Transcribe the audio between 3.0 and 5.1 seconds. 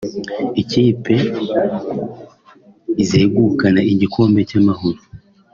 izegukana igikombe cy’Amahoro